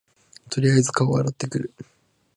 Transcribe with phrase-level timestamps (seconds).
[0.49, 1.73] とりあえず顔洗ってくる